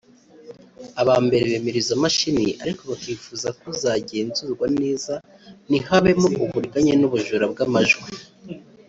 [1.01, 5.13] Aba mbere bemera izo mashini ariko bakifuza ko zagenzurwa neza
[5.67, 8.05] ntihabemo uburiganya n’ubujura bw’amajwi